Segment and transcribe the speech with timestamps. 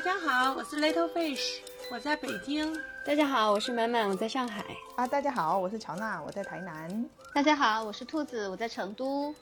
[0.00, 1.58] 家好，我是 Little Fish，
[1.90, 2.74] 我在北京。
[3.04, 4.64] 大家好，我是满满，我在上海。
[4.96, 7.10] 啊，大家好，我是乔娜，我在台南。
[7.34, 9.34] 大家好，我是兔子，我在成都。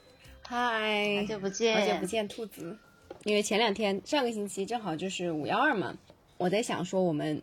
[0.42, 2.76] 嗨，好久不见，好久不见，兔子。
[3.22, 5.96] 因为前两天，上个星期正好就是五幺二嘛，
[6.38, 7.40] 我在想说我们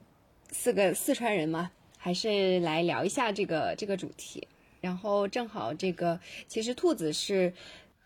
[0.52, 4.46] 四个四川人嘛，还是来聊一下这个这个主题。
[4.82, 6.20] 然后正好这个，
[6.50, 7.54] 其实兔子是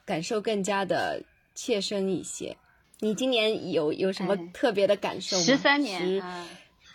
[0.05, 1.19] 感受更加的
[1.55, 2.55] 切身一些。
[3.01, 5.43] 你今年有有什么特别的感受吗？
[5.43, 6.21] 十三年，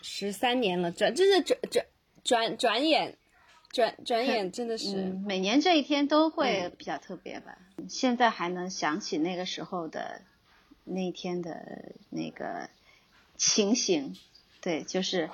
[0.02, 1.86] 十三年了，转真是转转
[2.22, 3.16] 转转眼，
[3.70, 7.56] 转转眼真的是每年这一天都会比较特别吧。
[7.88, 10.20] 现在还能想起那个时候的
[10.84, 12.68] 那天的那个
[13.38, 14.14] 情形，
[14.60, 15.30] 对，就是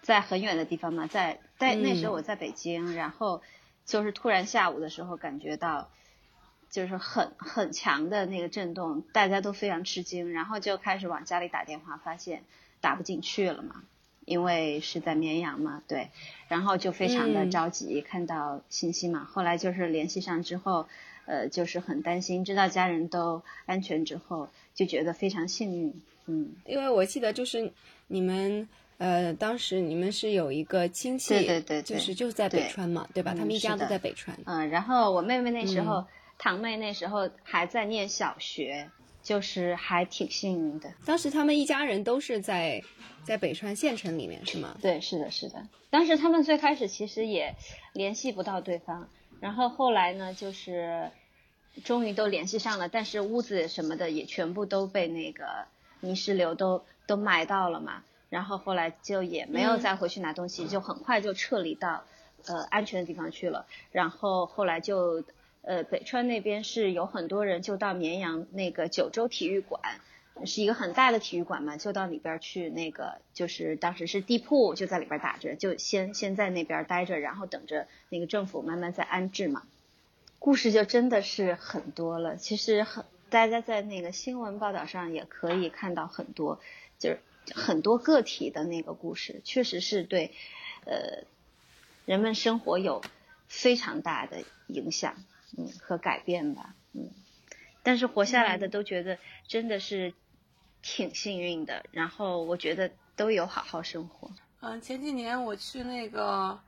[0.00, 3.42] 在很远的地方嘛，在在那时候我在北京，然后
[3.84, 5.90] 就是突然下午的时候感觉到。
[6.68, 12.42] 就是很很强的那个震动，大家都非常吃惊，然后就开始往家里打电话，发现
[12.80, 13.84] 打不进去了嘛，
[14.24, 16.10] 因为是在绵阳嘛，对，
[16.48, 20.86] 然后就非常的着急，看到信息嘛，后来就是联系上之后，
[21.24, 27.72] 呃，就是很担心，知道家人都安全之后，就觉得非常幸运，嗯，因为我记得就是
[28.08, 28.68] 你们，
[28.98, 33.32] 呃，当时你们是有一个亲戚，对对对，就是就是在北川嘛，对吧？
[33.32, 36.04] 他们一家都在北川，嗯，然后我妹妹那时候。
[36.38, 38.90] 堂妹那时候还在念小学，
[39.22, 40.92] 就是还挺幸运的。
[41.04, 42.82] 当时他们一家人都是在
[43.24, 44.76] 在北川县城里面，是吗？
[44.80, 45.66] 对，是的，是的。
[45.88, 47.54] 当时他们最开始其实也
[47.94, 49.08] 联系不到对方，
[49.40, 51.10] 然后后来呢，就是
[51.84, 55.66] 终于都联系上了，但是屋子什么的也全部都被那个
[56.00, 58.04] 泥石流都都埋到了嘛。
[58.28, 62.04] 然后后来就也没有再回去拿东西，就很快就撤离到
[62.44, 63.66] 呃安全的地方去了。
[63.90, 65.24] 然后后来就。
[65.66, 69.82] 呃，北川那边是有很多人就到绵阳那个九州体育馆，
[70.44, 79.64] 是一个很大的体育馆嘛，就到里边去那个，就是当时是地铺就在里边打着，就先先在那边待着，然后等着那个政府慢慢再安置嘛。
[80.38, 86.60] 故事就真的是很多了，其实很大家在那个新闻报道上也可以看到很多，
[87.00, 87.18] 就是
[87.52, 90.30] 很多个体的那个故事，确实是对
[90.84, 91.24] 呃
[92.04, 93.02] 人们生活有
[93.48, 95.16] 非常大的影响。
[95.56, 97.10] 嗯，和改变吧，嗯，
[97.82, 100.12] 但是活下来的都觉得真的是
[100.82, 104.30] 挺幸运的，然后我觉得都有好好生活。
[104.60, 106.58] 嗯，前几年我去那个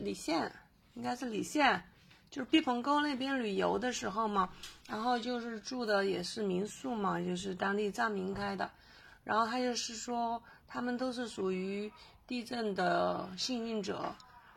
[0.00, 0.52] 澧县，
[0.94, 1.82] 应该是澧县，
[2.30, 4.48] 就是毕棚沟那边旅游的时候嘛，
[4.88, 8.70] 然后就是住的也是民宿嘛，就是当地藏民开的，
[9.24, 11.92] 然后他就是说他们都是属于
[12.28, 14.14] 地震的幸运者，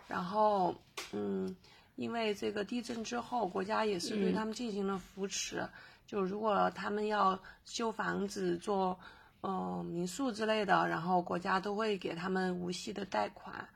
[0.08, 0.76] 然后
[1.12, 1.56] 嗯。
[2.00, 5.68] 因为这个地震之后，国家也是对他们进行了扶持。
[6.08, 8.98] 就如果他们要修房子、做
[9.42, 13.68] 嗯民宿之类的，然后国家都会给他们无息的贷款，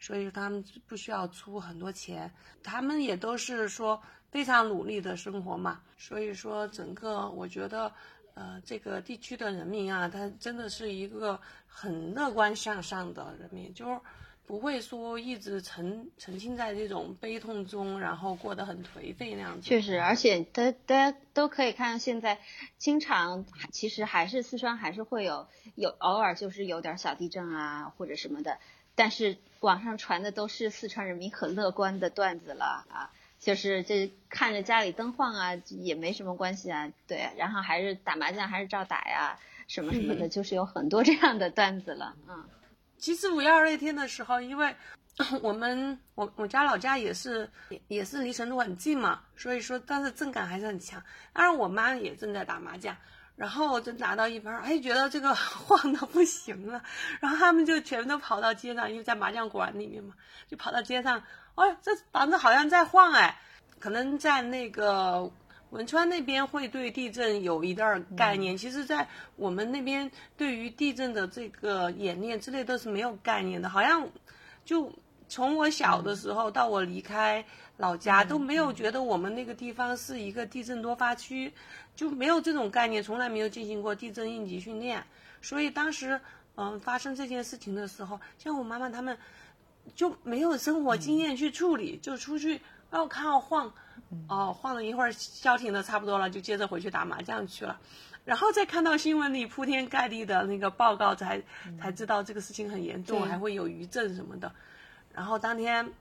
[0.00, 2.28] 所以他们不需要出很多钱。
[2.64, 5.80] 他们也都是说非常努力的生活嘛。
[5.96, 7.92] 所以说，整个我觉得，
[8.34, 14.00] 呃，这个地区的人民啊，他真的是一个很乐观向上的人民，就是。
[14.48, 19.60] 不会说一直沉沉浸在这种悲痛中，然后过得很颓废那样子。
[19.60, 22.38] 确实，而且大大家都可以看，现在
[22.78, 28.58] 经常其实还是四川还是会有有偶尔就是有点小地震啊或者什么的，
[28.94, 42.48] 但是网上传的都是四川人民很乐观的段子了啊，就是这看着家里灯晃啊也没什么关系啊，对，然后还是打麻将还是照打呀什么什么的，就是有很多这样的段子了，嗯。
[42.98, 44.74] 其实五幺二那天的时候，因为
[45.42, 47.50] 我们我我家老家也是
[47.88, 51.02] 也是离成都很近嘛，所以说但是震感还是很强。
[51.32, 52.96] 当然我妈也正在打麻将，
[53.36, 56.82] 然后就拿到一半，哎，觉得这个 晃的不行了，
[57.20, 60.14] 然后他们就全都跑到街上，因为在麻将馆里面嘛，
[60.48, 61.22] 就跑到街上，
[61.54, 63.40] 哎，这房子好像在晃哎，
[63.78, 65.30] 可能在那个。
[65.70, 69.06] 汶川那边会对地震有一点概念，其实，在
[69.36, 74.08] 我们那边对于地震的这个演练之类都是没有概念的，好像
[74.64, 74.90] 就
[75.28, 77.44] 从我小的时候到我离开
[77.76, 81.52] 老家都没有觉得我们那个地方是一个地震多发区，
[81.94, 85.04] 就没有这种概念，从来没有进行过地震应急训练，
[85.42, 86.18] 所以当时
[86.56, 89.18] 嗯发生这件事情的时候，像我妈妈他们
[89.94, 93.70] 就没有生活经验去处理，就出去要看到晃。
[94.28, 97.78] 哦，晃了一会儿，消停的差不多了，就接着回去打麻将去了，
[98.24, 101.42] 然后再看到新闻里铺天盖地的那个报告，才
[101.80, 104.52] 才知道这个事情很严重，还会有余震什么的。
[105.14, 105.92] 然后当天，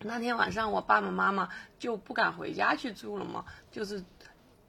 [0.00, 1.48] 那天晚上我爸爸妈妈
[1.78, 4.02] 就不敢回家去住了嘛，就是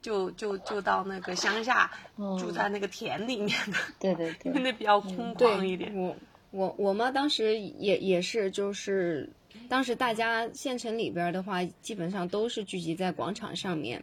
[0.00, 2.38] 就就就到那个乡下，嗯。
[2.38, 5.94] 住在那个田里面的，对对因为对， 那比较空旷一点。
[5.94, 6.14] 我
[6.50, 9.28] 我我妈当时也也是，就是
[9.68, 14.02] 当时大家县城里边的话，基本上都是聚集在广场上面，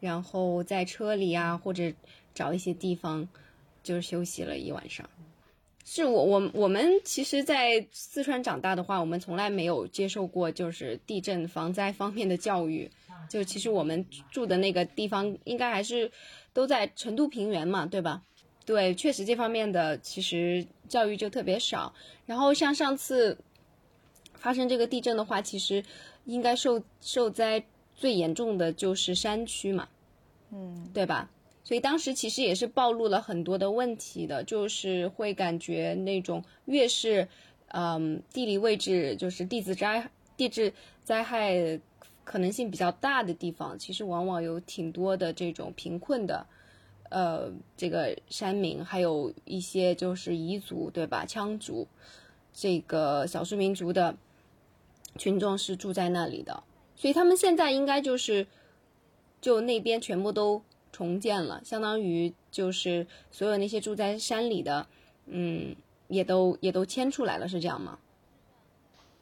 [0.00, 1.92] 然后在车里啊，或者
[2.32, 3.28] 找一些地方，
[3.82, 5.08] 就是休息了一晚上。
[5.86, 12.90] 是我我我们其实，在四川长大的话，我们从来没有接受过就是地震防灾方面的教育。
[13.28, 16.10] 就其实我们住的那个地方，应该还是
[16.52, 18.22] 都在成都平原嘛，对吧？
[18.66, 21.94] 对，确实这方面的其实教育就特别少。
[22.26, 23.36] 然后像上次
[24.34, 25.84] 发生这个地震的话，其实
[26.24, 27.64] 应该受受灾
[27.94, 29.88] 最严重的就是山区嘛，
[30.50, 31.30] 嗯，对吧？
[31.62, 37.28] 所以当时其实也是暴露了很多的问题的，就是会感觉那种越是
[37.68, 40.72] 嗯地理位置就是地质灾地质
[41.02, 41.80] 灾害
[42.22, 46.46] 可能性比较大的地方，其实往往有挺多的这种贫困的。
[47.10, 51.24] 呃，这个山民，还有一些就是彝族，对吧？
[51.26, 51.86] 羌族，
[52.52, 54.16] 这个少数民族的
[55.16, 56.62] 群众是住在那里的，
[56.96, 58.46] 所以他们现在应该就是
[59.40, 64.86] 就那边全部都重建了，相当于就是所有那些住在山里的，
[65.26, 65.76] 嗯，
[66.08, 67.98] 也都也都迁出来了，是这样吗？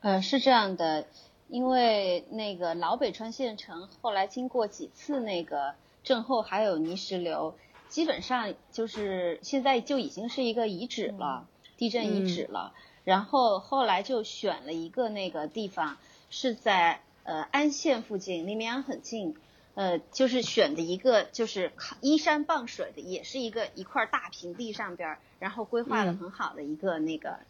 [0.01, 1.07] 呃，是这样的，
[1.49, 7.55] 因为那个老北川县城后来经过几次那个震后还有泥石流，
[7.93, 11.47] 基本上就是现在就已经是一个遗址了，
[11.77, 12.73] 地震遗址了。
[13.05, 15.99] 然后后来就选了一个那个地方，
[16.31, 19.37] 是在呃安县附近，离绵阳很近。
[19.75, 27.41] 呃，就是选的一个就是靠依山傍水的，也是一个一块大平地上边儿，然后规划的很好的一个那个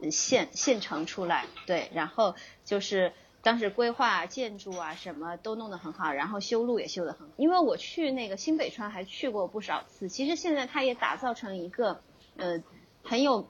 [0.00, 7.34] 呃县县城出来，对，然后就是当时规划建筑啊什么都弄得很好，然后修路也修得很好。
[7.36, 12.02] 因为我去那个新北川还去过不少次，其实现在它也打造成一个
[12.36, 12.62] 呃
[13.02, 13.48] 很有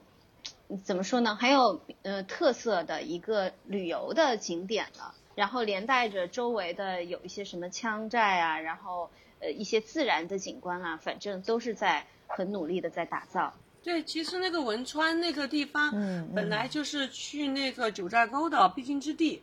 [0.83, 5.13] 怎么说呢，很有呃特色的一个旅游的景点了。
[5.35, 9.09] 然后连带着周围的有一些什么羌寨啊，然后
[9.39, 13.53] 呃一些自然的景观啊，反正都是在很努力的在打造。
[13.83, 19.41] 对，其实那个汶川那个地方，嗯本来就是去那个九寨沟的必经之地。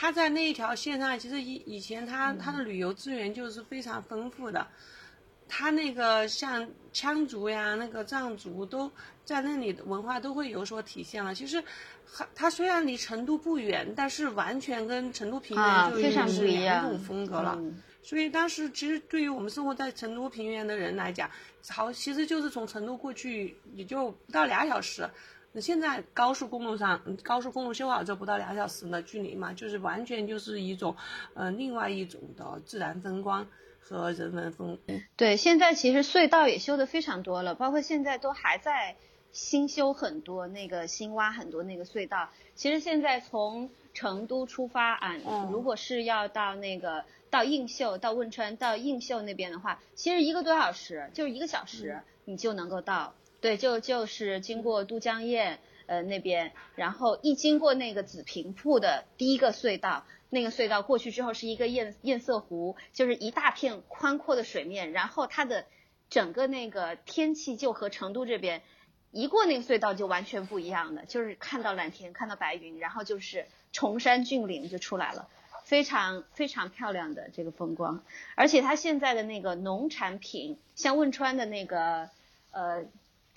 [0.00, 4.64] 它在那一条线上，其实以以前它它的旅游资源就是非常丰富的。
[5.48, 8.88] 它那个像羌族呀、那个藏族都
[9.24, 11.34] 在那里的文化都会有所体现了。
[11.34, 11.60] 其实，
[12.14, 17.56] 它它虽然离成都不远，但是完全跟成都平原就是不一种风格了。
[17.58, 21.28] 嗯所以当时其实对于我们生活在成都平原的人来讲，
[21.68, 25.06] 好其实就是从成都过去也就不到俩小时。
[25.60, 30.96] 现在高速公路上，嗯高速公路修好之后不到两小时的距离嘛，就是完全就是一种，
[31.34, 33.46] 呃，另外一种的自然风光
[33.80, 34.78] 和人文风。
[35.16, 38.96] 对，现在其实隧道也修的非常多了，包括现在都还在
[39.32, 42.28] 新修很多那个新挖很多那个隧道。
[42.54, 53.14] 其实现在从成都出发啊，嗯如果是要到那个到映秀、到汶川、到映秀那边的话，其实一个多小时，就是一个小时你就能够到。
[53.40, 65.64] 对，就就是经过都江堰呃那边，然后一经过那个紫坪铺的第一个隧道，那个隧道过去之后是一个堰堰塞湖，就是一大片宽阔的水面，然后它的
[66.10, 68.62] 整个那个天气就和成都这边
[69.10, 75.28] 一过那个隧道就完全不一样的，就是看到蓝天，看到白云，然后就是崇山峻岭就出来了。
[75.64, 78.02] 非常非常漂亮的这个风光，
[78.36, 82.08] 而且它现在的那个农产品，像汶川的那个
[82.52, 82.86] 呃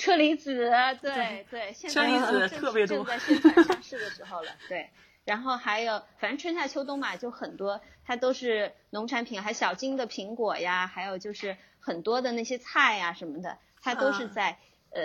[0.01, 4.89] 车厘子，对对，现在车厘子正特别多正在宣传上市的时候了，对。
[5.23, 14.57] 然后还有，反正春夏秋冬嘛，就很多，它都是农产品，还小金的苹果呀，还有就是很多的那些菜呀什么的，它都是啊在、
[14.89, 15.03] 呃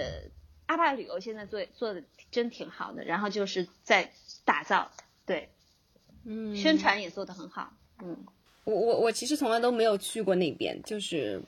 [0.65, 4.11] 阿坝旅游现在做做的真挺好的，然后就是在
[4.47, 4.91] 打造，
[5.27, 5.51] 对，
[6.25, 7.71] 嗯，宣传也做得很好，
[8.03, 8.25] 嗯。
[8.65, 11.41] 我我我其实从来都没有去过那边，就是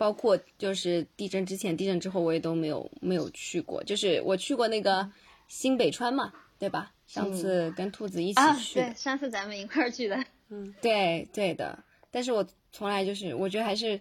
[0.00, 3.84] 包括就是地震之前、地震之后，我也都没有没有去过。
[3.84, 5.12] 就是我去过那个
[5.46, 6.90] 新北川嘛，对吧？
[7.06, 11.84] 上次跟兔子一起啊，去的，对，上次咱们一块儿去的，嗯对对的。
[12.10, 14.00] 但是我从来就是我觉得还是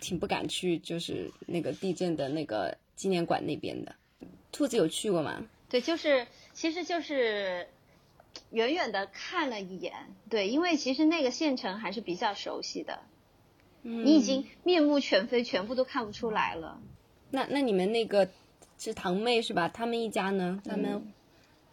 [0.00, 3.94] 挺不敢去，就是那个地震的那个纪念馆那边的。
[4.50, 5.46] 兔子有去过吗？
[5.68, 7.68] 对，就是其实就是
[8.50, 9.92] 远远的看了一眼，
[10.28, 12.98] 对，因为其实那个县城还是比较熟悉的，
[13.90, 16.78] 嗯你已经面目全非，全部都看不出来了。
[17.30, 18.28] 那那你们那个
[18.78, 19.68] 是堂妹是吧？
[19.68, 20.60] 他们一家呢？
[20.64, 21.12] 他们、嗯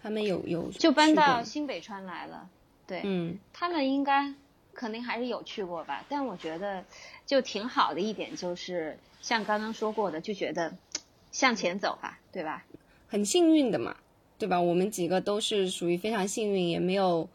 [0.01, 2.47] 他们有有就搬到新北川来了，
[2.85, 4.31] 对，嗯他们应该
[4.71, 6.85] 肯定还是有去过吧，但我觉得
[7.25, 10.75] 就挺好的一点就是，像刚刚说过的，就觉得
[11.31, 12.63] 向前走吧，对吧？
[13.07, 13.97] 很幸运的嘛，
[14.37, 14.61] 对吧？
[14.61, 17.27] 我们几个都是属于非常幸运，也没有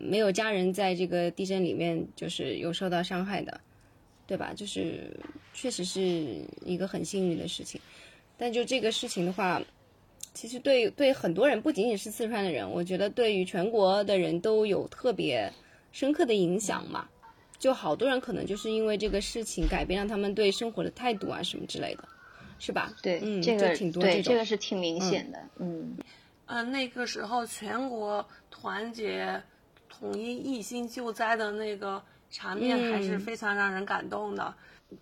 [0.00, 3.60] 没有家人在这个地震里面就是有受到伤害的，
[4.32, 4.54] 对吧？
[4.56, 5.14] 就是
[5.52, 6.00] 确实是
[6.64, 7.78] 一个很幸运的事情。
[8.38, 9.60] 但就这个事情的话，
[10.32, 15.52] 其实对对很多人，不仅仅是四川的人，我觉得对于全国的人都有特别
[15.92, 17.06] 深刻的影响嘛。
[17.58, 22.08] 就好多人可能就是因为这个事情改变了他们对生活的态度啊什么之类的，
[22.58, 22.90] 是吧？
[23.02, 24.32] 对，嗯，这个就挺多对这种。
[24.32, 25.94] 这个是挺明显的，嗯
[26.46, 29.42] 呃，那个时候全国团结、
[29.98, 34.54] 统一、一心救灾的那个场面还是嗯非常让人感动的。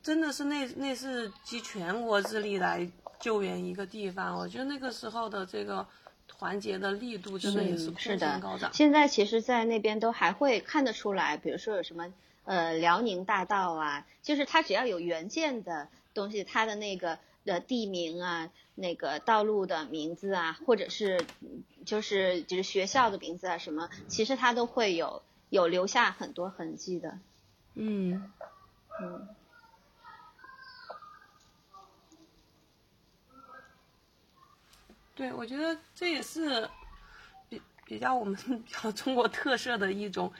[0.03, 5.85] 真的是那那是集全国之力来救援一个地方，我觉得那个时候的这个
[6.29, 8.71] 团结的力度真的也是空前高涨。
[8.73, 12.13] 现在其实，在那边都还会看得出来，比如说有什么
[12.45, 27.19] 呃辽宁大道啊，就是它只要有原件的东西，它的那个的地名啊，那个道路的名字啊，或者是嗯就是就是学校的名字啊什么，其实它都会有有留下很多痕迹的。
[27.75, 28.33] 嗯。
[29.03, 29.29] 嗯，
[35.15, 36.69] 对，我觉得这也是
[37.49, 38.35] 比比较我们
[38.65, 40.31] 比较中国特色的一种，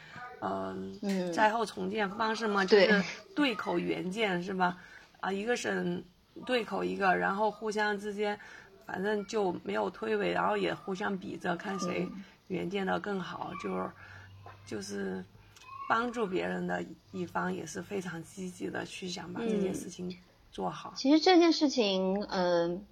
[0.41, 3.03] 呃、嗯灾后重建方式嘛，就是
[3.35, 4.79] 对口援建是吧？
[5.21, 6.05] 啊，一个省
[6.45, 8.39] 对口一个，然后互相之间，
[8.91, 13.91] 反正就没有推诿，然后也互相比着看谁嗯援建的更好，就是
[14.67, 15.25] 就是
[15.89, 20.19] 帮助别人的一方也是非常积极的去想把这件嗯事情
[20.51, 20.93] 做好。
[20.97, 22.85] 其实这件事情，嗯、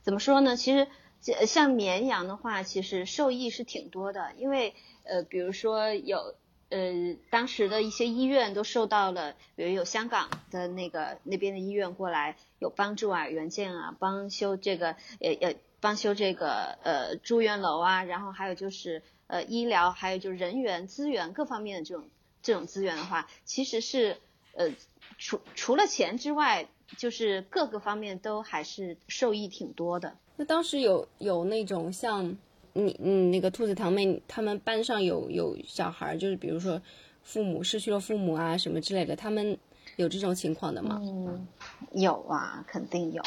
[0.00, 0.56] 怎么说呢？
[0.56, 0.88] 其实
[1.20, 4.74] 这像绵阳的话，其实受益是挺多的，因为
[5.04, 6.34] 呃，比如说有
[6.70, 22.08] 呃，当时的一些医院都受到了，比如有香港的那个那边的医院过来有帮助啊，援建啊，帮修这个呃呃，帮修这个呃住院楼啊，然后还有就是呃医疗，还有就是人员资源各方面的这种
[22.40, 24.16] 这种资源的话，其实是
[24.54, 24.70] 呃
[25.18, 30.16] 除除了钱之外，就是各个方面都还是受益挺多的。
[30.36, 32.36] 那当时有有那种像
[32.72, 36.80] 你嗯那个兔子堂妹他们班上有有小孩儿，就是比如说
[37.22, 39.58] 父母失去了父母啊什么之类的，他们
[39.96, 40.98] 有这种情况的吗？
[41.02, 41.46] 嗯，
[41.92, 43.22] 有啊，肯定有。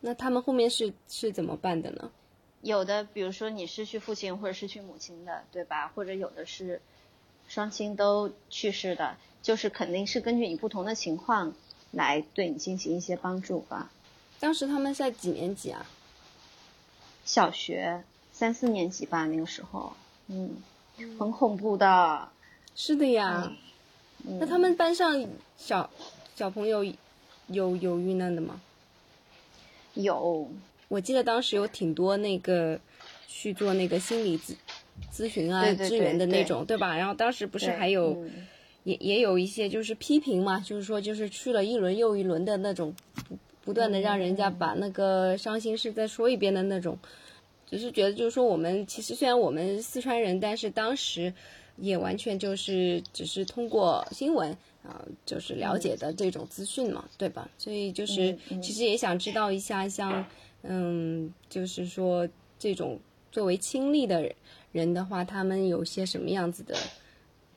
[0.00, 2.10] 那他们后面是是怎么办的呢？
[2.62, 5.88] 有的，比如说你失去父亲或者失去母亲的，对吧？
[5.94, 6.80] 或者有的是
[7.48, 11.54] 双亲都去世的，就是肯定是根据你不同的情况
[11.92, 13.90] 来对你进行一些帮助吧。
[14.40, 15.86] 当时他们在几年级啊？
[17.24, 18.04] 小学
[18.38, 19.92] 三四年级吧，那个时候，
[20.28, 20.62] 嗯，
[21.18, 22.28] 很恐怖的。
[22.76, 23.50] 是的呀。
[24.24, 25.26] 嗯那他们班上
[25.56, 25.90] 小
[26.36, 26.84] 小朋友
[27.48, 28.60] 有有遇难的吗？
[29.94, 30.48] 有，
[30.86, 32.78] 我记得当时有挺多那个
[33.26, 34.54] 去做那个心理咨
[35.12, 36.96] 咨询啊、对对支援的那种，对吧？
[36.96, 38.46] 然后当时不是还有、嗯
[38.84, 42.94] 也也有一些就是批评嘛，就是说就是去了一轮又一轮的那种，
[43.28, 46.98] 不不断的让人家把那个伤心事再说一遍的那种，
[47.70, 51.32] 只是觉得就是说我们其实虽然我们四川人，但是当时
[51.76, 54.50] 也完全就是只是通过新闻
[54.82, 57.48] 啊，就是了解的这种资讯嘛，对吧？
[57.58, 60.24] 所以就是其实也想知道一下，像
[60.62, 62.98] 嗯，就是说这种
[63.30, 64.32] 作为亲历的
[64.72, 66.74] 人的话，他们有些什么样子的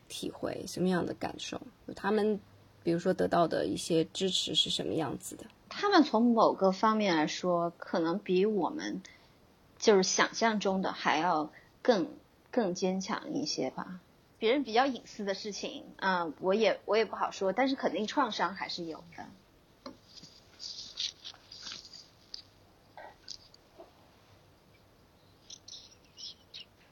[0.07, 1.59] 体会，什么样的感受？
[1.95, 2.39] 他们
[2.83, 5.45] 比如说得到的一些支持是什么样子的？
[5.69, 9.01] 他们从某个方面来说，可能比我们
[9.81, 12.07] 就是想象中的还要更
[12.51, 13.99] 更坚强一些吧。
[14.37, 19.25] 别人比较隐私的事情，嗯、我也我也不好说，但是肯定创伤还是有的。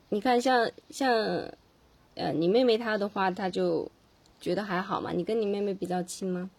[0.10, 1.14] 你看像，像
[2.16, 3.92] 呃，你妹妹她的话，她就
[4.42, 5.12] 觉得还好嘛。
[5.12, 6.50] 你跟你妹妹比较亲吗？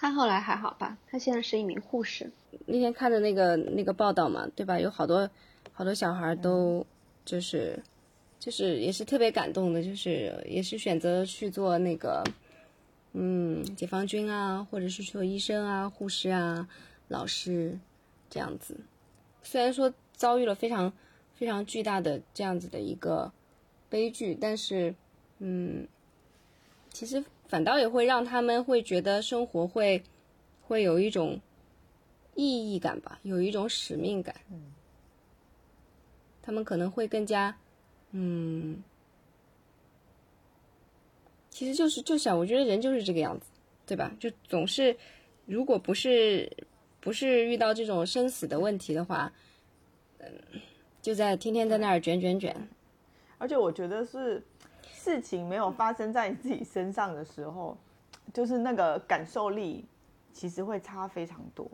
[0.00, 0.96] 他后来还好吧？
[1.10, 2.30] 他现在是一名护士。
[2.64, 4.80] 那天看的那个那个报道嘛，对吧？
[4.80, 5.28] 有好多
[5.74, 6.86] 好多小孩都
[7.22, 7.78] 就是
[8.38, 12.24] 就是也是特别感动的，就是也是选择去做那个
[13.12, 16.66] 嗯解放军啊，或者是做医生啊、护士啊、
[17.08, 17.78] 老师
[18.30, 18.74] 这样子。
[19.42, 20.90] 虽然说遭遇了非常
[21.34, 23.30] 非常巨大的这样子的一个
[23.90, 24.94] 悲剧，但是
[25.40, 25.86] 嗯，
[26.90, 30.00] 其实反倒也会让他们会觉得生活会
[30.62, 31.40] 会有一种
[32.36, 34.36] 意义感吧，有一种使命感。
[34.52, 34.72] 嗯，
[36.40, 37.58] 他们可能会更加，
[38.12, 38.80] 嗯，
[41.50, 43.46] 其实就是就是啊，我觉得人就是这个样子，
[43.84, 44.14] 对吧？
[44.20, 44.96] 就总是，
[45.44, 46.48] 如果不是
[47.00, 49.32] 不是遇到这种生死的问题的话，
[50.18, 50.30] 嗯，
[51.02, 52.68] 就在天天在那儿卷卷卷。
[53.38, 54.40] 而且我觉得是
[55.02, 57.74] 事情没有发生在你自己身上的时候，
[58.34, 59.86] 就是那个感受力
[60.30, 61.66] 其实会差非常多。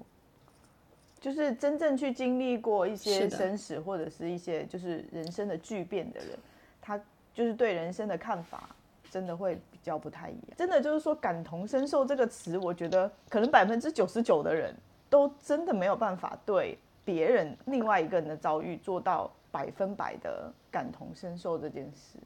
[1.19, 6.39] 就是真正去经历过一些生死或者是一些就是人生的巨变的人，
[6.81, 6.97] 他
[7.35, 8.69] 就是对人生的看法
[9.11, 10.57] 真的会比较不太一样。
[10.57, 14.73] 真的就是说感同身受这个词，我觉得可能百分之九十九的人
[15.11, 22.19] 都真的没有办法对别人另外一个人的遭遇做到百分百的感同身受这件事。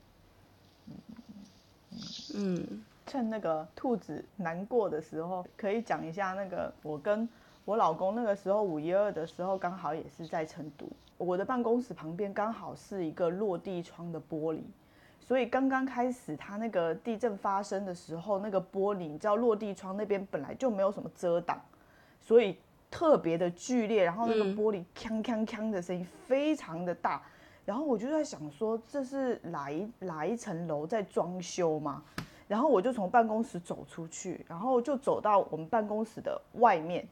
[2.37, 7.29] 嗯趁那个兔子难过的时候，可以讲一下那个我跟
[7.65, 10.87] 我老公那个时候五一二的时候，刚好也是在成都。
[11.19, 14.61] 我的办公室旁边刚好是一个落地窗的玻璃，
[15.21, 21.61] 所以刚刚开始它那个地震发生的时候，那个玻璃你知道落地窗那边本来就没有什么遮挡，
[22.21, 22.57] 所以
[22.91, 27.23] 特别的剧烈，然后那个玻璃锵锵锵的声音非常的大。
[27.71, 32.03] 然后我就在想说，这是哪一哪一层楼在装修吗？
[32.49, 37.07] 然后我就从办公室走出去，然后就走到我们办公室的外面，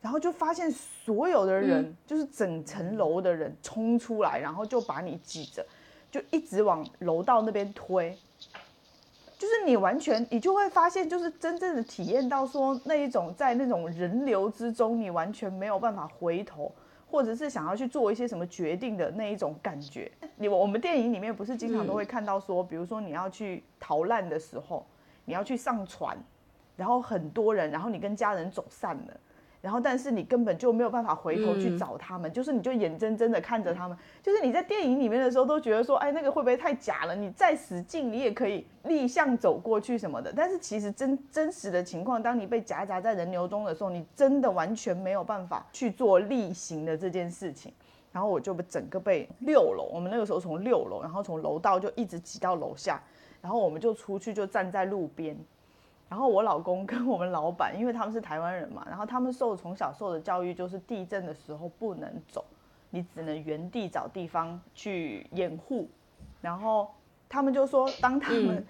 [0.00, 5.64] 然后就发现所有的人，就是整层楼的人冲出来，然后就把你挤着，
[6.10, 8.18] 就一直往楼道那边推。
[9.38, 16.72] 就是你完全，你就会发现，就是真正的体验到说那一种在那种人流之中，你完全没有办法回头，
[17.14, 20.10] 或者是想要去做一些什么决定的那一种感觉。
[20.34, 24.84] 你我们电影里面不是经常都会看到说，比如说你要去逃难的时候，
[25.24, 26.18] 你要去上船，
[26.76, 29.20] 然后很多人，然后你跟家人走散了。
[29.64, 37.16] 然后，但是你根本就没有办法回头去嗯找他们，就是你就眼睁睁的看着他们，就是你在电影里面的时候都觉得说，哎，那个会不会太假了？
[37.16, 40.30] 你再使劲，你也可以逆向走过去什么的。
[40.36, 47.72] 但是其实真真实的情况，当你被夹杂在人流中的时候，你真的完全没有办法去做例行的这件事情。
[48.12, 53.02] 然后我就整个被六楼，我们那个时候从六楼，然后从楼道就一直挤到楼下，
[53.40, 55.36] 然后我们就出去就站在路边，
[56.14, 62.44] 然后我老公跟我们老板，因为他们是台湾人嘛，然后他们受从小受的教育就是地震的时候不能走，
[62.90, 65.88] 你只能原地找地方去掩护。
[66.40, 66.88] 然后
[67.28, 68.64] 他们就说，当他们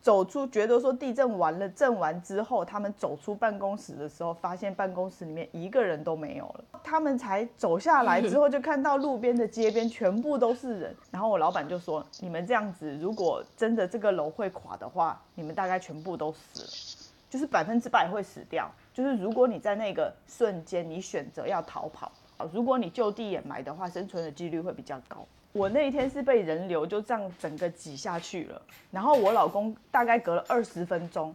[0.00, 6.80] 走出，觉得说地震完了，震完之后，他们走出办公室的时候，发现办公室里面一个人都没有了。
[6.84, 10.94] 他们才走下来之后，就看到路边的街边全部都是人。
[11.10, 18.70] 然后我老板就说：“你们这样子，如果真的这个楼会垮的话，你们大概全部都死了，就是百分之百会死掉。
[18.94, 22.12] 就是如果你在那个瞬间你选择要逃跑，
[22.52, 31.34] 如果你就地掩埋的话，生存的几率会比较高。”我那一天是被人流就这样整个挤下去了，然后我老公大概隔了二十分钟，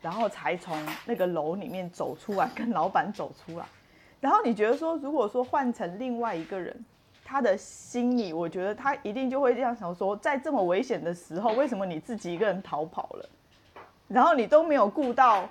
[0.00, 3.64] 然后才从那个楼里面走出来，跟老板走出来。
[4.18, 6.84] 然后你觉得说，如果说换成另外一个人，
[7.24, 13.28] 他的心里，我觉得他一定就会这样想说，在这么危险的时候，为什么你自己一个人逃跑了？
[14.08, 15.48] 然后你都没有顾到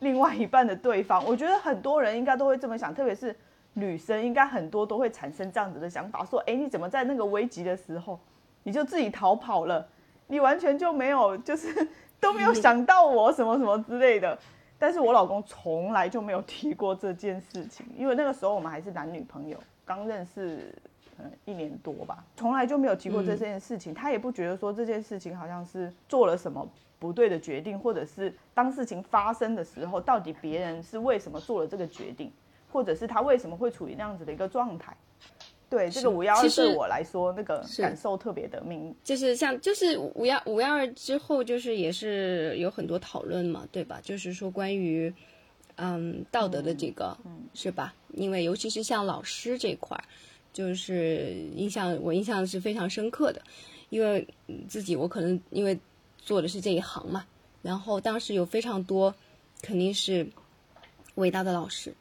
[0.00, 3.34] 另外一半的对方，我觉得很多人应该都会这么想，特别是
[3.74, 8.18] 女生，应该很多都会产生这样子的想法，说，哎，你怎么在那个危急的时候，
[8.62, 9.86] 你就自己逃跑了？
[10.26, 11.86] 你完全就没有，就是
[12.18, 14.38] 都没有想到我什么什么之类的。
[14.78, 20.74] 但是我老公从来就没有提过这件事情，因为那个时候我们还是男女朋友，刚认识，
[21.18, 23.94] 嗯，一年多吧，从来就没有提过这件事情。
[23.94, 32.30] 他也不觉得说这件事情好像是做了什么不对的决定，或者是当事情发生的时候，到底别人是为什么做了这个决定，
[32.74, 34.92] 或者是他为什么会处于那样子的一个状态。
[35.70, 44.00] 对这个五幺二对我来说，那个感受特别的明就是像就是五幺五幺二之后，就是也是有很多讨论嘛，对吧？
[44.02, 45.12] 就是说关于
[45.76, 47.16] 嗯道德的这个，
[47.54, 47.94] 是吧？
[48.12, 50.04] 因为尤其是像老师这块儿，
[50.52, 53.40] 就是印象我印象是非常深刻的，
[53.88, 55.78] 因为嗯自己我可能因为
[56.18, 57.24] 做的是这一行嘛，
[57.62, 59.12] 然后当时有非常多
[59.62, 60.28] 肯定是
[61.16, 61.92] 伟大的老师，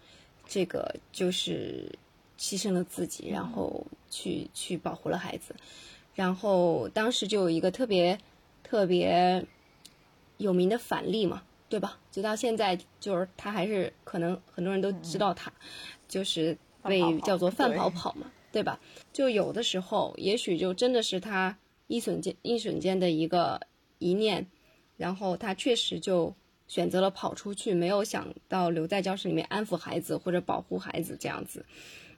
[0.46, 1.90] 这个就是
[2.38, 5.56] 牺牲了自己，然后去去保护了孩子。
[6.14, 8.18] 然后当时就有一个特别
[8.62, 9.44] 特别
[10.38, 12.00] 有名的反例嘛，对吧？
[12.12, 15.52] 直到现在，就是他还是可能很多人都知道他，
[16.08, 18.80] 就是被叫做范跑跑嘛，对吧？
[19.12, 23.60] 就有的时候，也许就真的是他一瞬间一瞬间的一个
[23.98, 24.46] 一念，
[24.98, 26.36] 然后他确实就
[26.74, 31.64] 选择了跑出去，没有想到留在教室里面安抚孩子或者保护孩子这样子。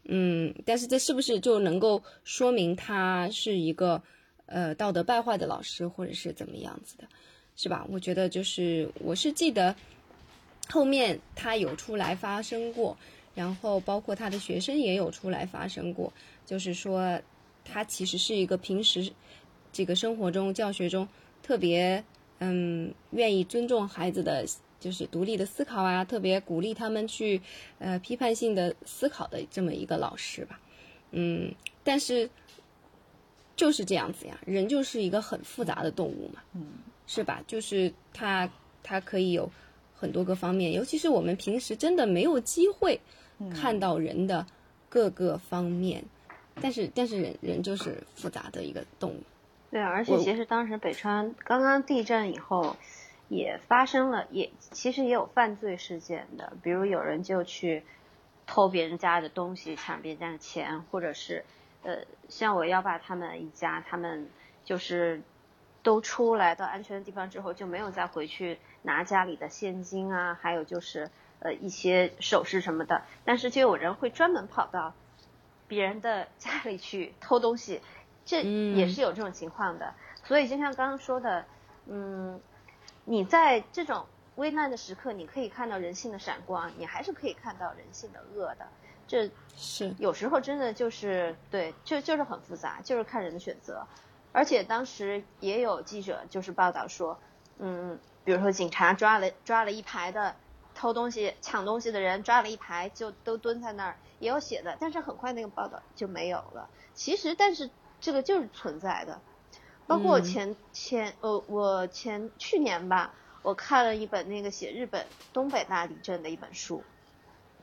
[0.05, 4.01] 嗯，但是这是不是就能够说明他是一个
[4.45, 7.03] 呃道德败坏的老师，或者是怎么样子的？
[7.57, 7.85] 是吧？
[7.89, 9.75] 我觉得就是我是记得
[10.69, 12.97] 后面他有出来发声过，
[13.33, 16.13] 然后包括他的学生也有出来发声过，
[16.45, 17.19] 就是说
[17.65, 19.11] 他其实是一个平时
[19.73, 21.05] 这个生活中教学中
[21.43, 22.01] 特别
[22.39, 24.45] 嗯愿意尊重孩子的。
[24.77, 27.41] 就是独立的思考啊，特别鼓励他们去，
[27.79, 30.59] 呃，批判性的思考的这么一个老师吧，
[31.09, 31.51] 嗯，
[31.83, 32.29] 但是
[33.55, 36.67] 就是这样子呀，人就是一个很复杂的动物嘛，嗯，
[37.07, 37.41] 是吧？
[37.47, 38.47] 就是他
[38.83, 39.49] 他可以有
[39.95, 42.99] 很多个方面，尤其是我们平时真的没有机会
[43.55, 44.45] 看到人的
[44.87, 46.03] 各个方面，
[46.61, 49.23] 但是但是人人就是复杂的一个动物，
[49.75, 52.77] 对啊，而且其实当时北川刚刚地震以后。
[53.27, 57.83] 也发生了，也其实也有犯罪事件的，比如有人就去
[58.45, 61.43] 偷别人家的东西，抢别人家的钱，或者是
[61.81, 64.29] 呃，像我幺爸他们一家，他们
[64.63, 65.23] 就是
[65.81, 71.09] 都出来到安全的地方之后，就没有再回去拿家里的现金啊，还有就是
[71.39, 74.93] 呃一些首饰什么的，但是就有人会专门跑到
[75.67, 77.81] 别人的家里去偷东西，
[78.25, 79.93] 这也是有这种情况的。
[80.23, 81.45] 所以就像刚刚说的，
[81.85, 82.41] 嗯。
[83.07, 88.67] 你在这种危难的时刻，你可以看到人性的闪光，你还是可以看到人性的恶的。
[89.07, 93.85] 这是有时候真的就是对，就就是很复杂，就是看人的选择。
[94.31, 97.19] 而且当时也有记者就是报道说，
[97.59, 100.35] 嗯，比如说警察抓了抓了一排的
[100.73, 106.67] 偷东西、抢东西的人，抓了一排就都蹲在那儿，也有写的，但是很快那个报道就没有了。
[106.95, 107.69] 其实，但是
[108.05, 109.19] 这个就是存在的。
[109.87, 116.83] 包括我前前呃，我前去年吧，我看了一本那个写日本东北大地震的一本书，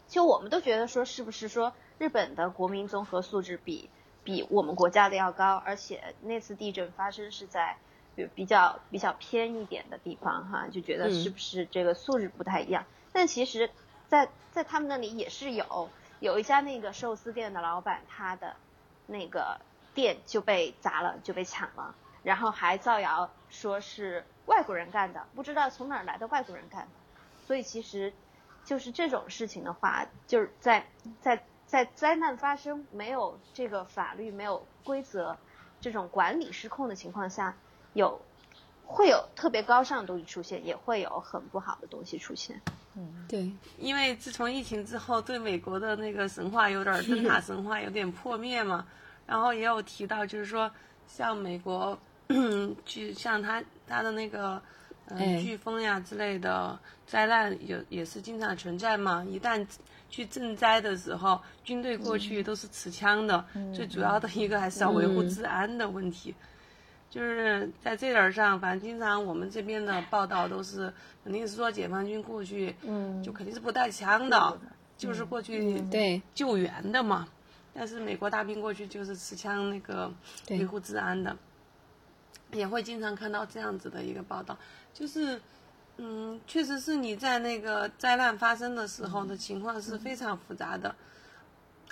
[0.09, 3.89] 就我们都觉得说是不是说日本的国民综合素质比
[4.25, 7.77] 比我们国家的要高，而且那次地震发生是在
[8.17, 12.85] 比比较比较偏一点的地方哈，就觉得是不是这个素质不太一样？
[13.13, 13.71] 但其实，
[14.09, 18.57] 在在他们那里也是有有一家那个寿司店的老板，他的
[19.07, 19.61] 那个
[19.95, 21.95] 店就被砸了，就被抢了。
[22.23, 26.89] 然后还造谣说是外国人干的，不知道从哪儿来的外国人干的，
[27.47, 28.13] 所以其实，
[28.65, 30.87] 就是这种事情的话，就是在
[31.21, 35.37] 在在灾难发生没有这个法律没有规则，
[35.81, 37.57] 这种管理失控的情况下，
[37.95, 38.21] 有
[38.87, 42.61] 会有特别高尚的东西出现，也会有很不好的东西出现。
[42.95, 48.87] 嗯，对，因为自从疫情之后，对美国的那个神话有点 灯塔神话有点破灭嘛，
[49.27, 50.71] 然后也有提到就是说
[51.07, 51.99] 像美国。
[52.35, 54.63] 嗯，就像他他的那个，
[55.09, 59.23] 嗯，飓风呀之类的灾难，也也是经常存在嘛。
[59.29, 59.67] 一旦
[60.09, 63.45] 去赈灾的时候，军队过去都是持枪的。
[63.75, 66.35] 最主要的一个还是要维护治安的问题。
[67.11, 70.91] 就是在这点上，反正经常我们这边的报道都是，
[71.23, 74.59] 肯定是说解放军过去，嗯，就肯定是不带枪的，
[74.97, 77.29] 就是过去对救援的嘛。
[77.75, 80.13] 但是美国大兵过去就是持枪那个
[80.51, 81.37] 维护治安的。
[82.53, 84.55] 也会经常看到这样子的一个报道，
[84.93, 85.41] 就是，
[85.97, 90.95] 嗯，确实是你在那个灾难发生的时候的情况是非常复杂的，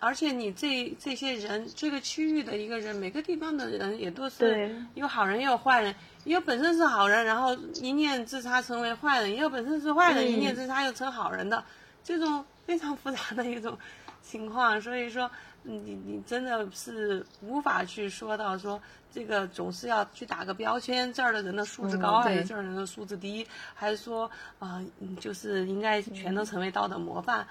[0.01, 11.65] 而且你这这些人，这个区域的一个人，每个地方的人也都是有好人也有坏人，也有本身是好人，然后一念之差成为坏人，也有本身是坏人，一念之差又成好人的，
[12.05, 13.79] 这种非常复杂的一种
[14.23, 15.31] 情况，所以说。
[15.63, 18.81] 你你真的是无法去说到说
[19.13, 24.83] 这个总是要去打个标签，这儿的人的素质高还是这儿人的素质低，还是说啊，
[25.21, 27.47] 就是应该全都成为道德模范，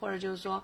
[0.00, 0.60] 或者就是说，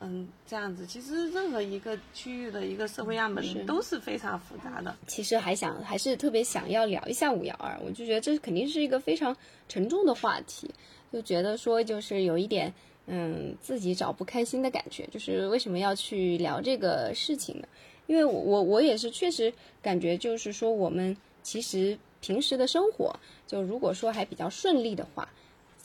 [0.00, 0.84] 嗯，这样子。
[0.84, 4.94] 其实任何一个区域的一个社会样本都是非常复杂的。
[5.06, 9.34] 其实还想还是特别想要聊一下五幺二，我就觉得这肯定是一个非常
[9.70, 10.70] 沉重的话题，
[11.10, 12.74] 就觉得说就是有一点。
[13.06, 17.68] 嗯，自己找不开心的感觉，就是为什么要去聊这个事情呢？
[18.06, 23.14] 因为我我我也是确实感觉，就是说我们其实平时的生活，
[23.46, 25.28] 就如果说还比较顺利的话，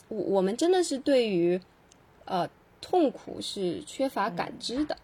[0.08, 1.60] 我我们真的是对于
[2.26, 2.50] 呃
[2.82, 4.98] 痛苦是缺乏感知的。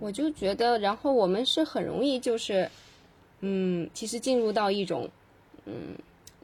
[0.00, 2.68] 我就觉得，然后我们是很容易就是
[3.40, 5.08] 嗯，其实进入到一种
[5.64, 5.96] 嗯。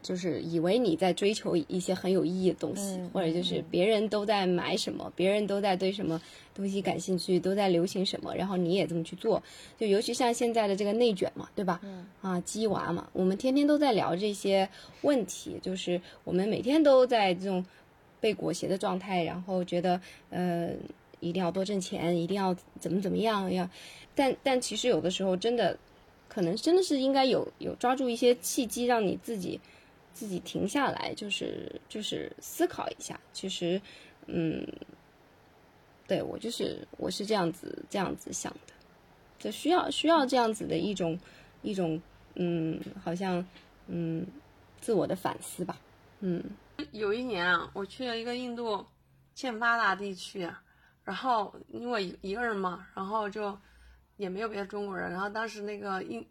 [0.02, 6.20] 就是以为你在追求一些很有意义的东西，或者就是别人都在买什么，别人都在对什么
[6.52, 9.40] 东西感兴趣，都在流行什么，然后你也这么去做。
[9.78, 11.80] 就尤其像现在的这个内卷嘛，对吧？
[12.20, 14.68] 啊，鸡娃嘛，我们天天都在聊这些
[15.02, 17.64] 问题，就是我们每天都在这种
[18.20, 20.70] 被裹挟的状态，然后觉得呃
[21.20, 23.70] 一定要多挣钱，一定要怎么怎么样，要，
[24.16, 25.78] 但但其实有的时候真的，
[26.28, 29.60] 可能真的是应该有有抓住一些契机，让你自己。
[30.12, 33.18] 自己停下来，就是就是思考一下。
[33.32, 33.80] 其实，
[34.26, 34.66] 嗯，
[36.06, 38.72] 对我就是我是这样子这样子想的，
[39.38, 41.18] 就需要需要这样子的一种
[41.62, 42.00] 一种
[42.34, 43.44] 嗯，好像
[43.88, 44.26] 嗯
[44.80, 45.76] 自我的反思吧，
[46.20, 46.42] 嗯。
[46.90, 48.84] 有一年啊，我去了一个印度
[49.34, 50.50] 欠发达地区，
[51.04, 53.56] 然后因为一个人嘛，然后就
[54.16, 56.26] 也没有别的中国人，然后当时那个印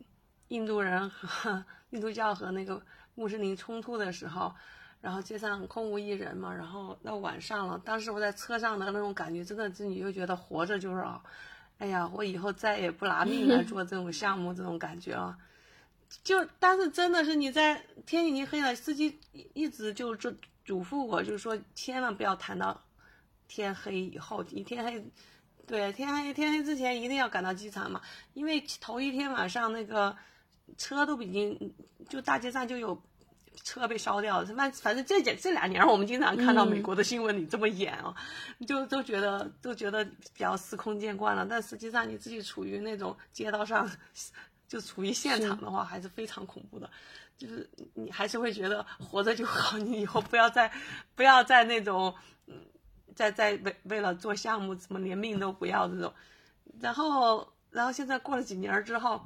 [0.50, 2.82] 印度人和 印度教和那个
[3.22, 4.52] 穆斯林冲突的时候，
[5.00, 11.22] 然后街上空无一人嘛，然后到晚上了，当时我在车上的那种感觉，真的是你就觉得活着就是啊，
[11.78, 15.38] 哎呀，我以后再也不拿命来 做这种项目，这种感觉啊。
[16.24, 19.20] 就，但是真的是你在天已经黑了，司机
[19.54, 20.34] 一直就就
[20.66, 22.82] 嘱咐我，就是说千万不要谈到
[23.48, 25.06] 天黑以后，一天黑，
[25.68, 28.02] 对，天黑天黑之前一定要赶到机场嘛，
[28.34, 30.16] 因为头一天晚上那个
[30.78, 31.74] 车都已经
[32.10, 33.02] 就大街上就有
[33.64, 38.16] 车被烧掉了，反反正这这这两年我们经常看到美国的新闻里这么演啊，
[38.68, 43.90] 就都觉得都觉得比较司空见惯了，但实际上你自己处于那种街道上。
[44.72, 46.90] 就处于现场的话，还是非常恐怖的，
[47.38, 50.72] 就是你还是会觉得活着就好，你以后不要再
[51.14, 52.16] 不要再那种，
[52.48, 52.56] 嗯，
[53.14, 56.14] 再再为为了做项目，怎么连命都不要这种，
[56.80, 59.22] 然后然后现在过了几年之后，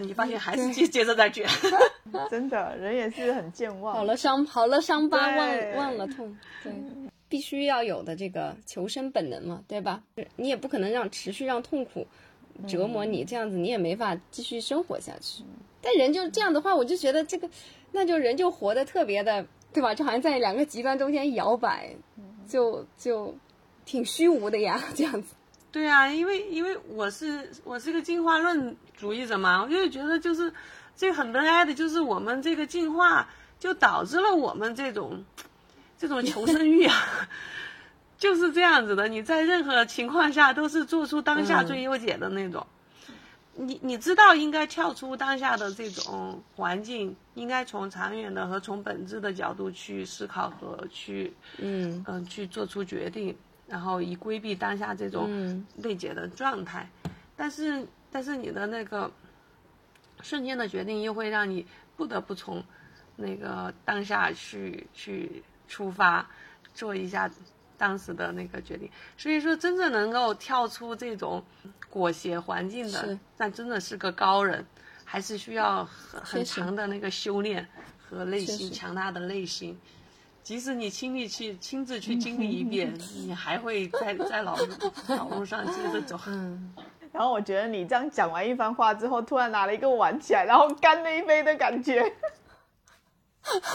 [0.00, 1.46] 你发现还是接接着在卷，
[2.30, 6.72] 真的人也是很健忘，好了伤好了伤疤忘忘了痛，对，
[7.28, 10.02] 必须要有的这个求生本能嘛，对吧？
[10.36, 12.06] 你也不可能让持续让痛苦。
[12.66, 15.44] 折磨你这样子，你也没法继续生活下去。
[15.82, 17.46] 但人就这样的话，我就觉得这个，
[17.92, 19.94] 那就人就活得特别的，对吧？
[19.94, 21.94] 就好像在两个极端中间摇摆，
[22.48, 23.34] 就就
[23.84, 25.34] 挺虚无的呀，这样子。
[25.76, 30.50] 对啊，因为因为我是我是个进化论主义者嘛，我就觉得就是
[30.96, 33.28] 这很悲哀的，就是我们这个进化
[33.60, 35.22] 就导致了我们这种
[35.98, 36.94] 这种求生欲啊。
[38.16, 42.66] 就是这样子的，你在任何情况下都是做出当下最优解的那种。
[43.52, 53.36] 你你知道应该跳出当下的这种环境，应该从长远的和从本质的角度去思考和去嗯嗯去做出决定，
[53.66, 56.88] 然后以规避当下这种内解的状态。
[57.36, 59.10] 但是但是你的那个
[60.22, 62.64] 瞬间的决定又会让你不得不从
[63.16, 66.28] 那个当下去去出发，
[66.74, 67.30] 做一下。
[67.78, 71.44] 当时的那个决定，所以说真正能够跳出这种
[71.90, 74.64] 裹挟环境的，那真的是个高人，
[75.04, 79.78] 还是需要很很强的那个修炼和内心强大的内心。
[80.46, 84.68] 即使你亲历去亲自去经历一遍，你还会在在老路
[85.08, 86.16] 老路上接着走。
[86.28, 86.72] 嗯。
[87.10, 92.00] 然后我觉得你这样讲完一番话之后，突然拿了一个碗起来，然后干了一杯的感觉。
[92.00, 93.74] 哈哈哈